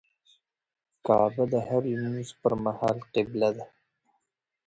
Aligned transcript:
کعبه 1.05 1.43
د 1.53 1.55
هر 1.67 1.81
لمونځه 1.91 2.33
پر 2.41 2.53
مهال 2.65 2.97
قبله 3.13 3.49
ده. 3.57 3.65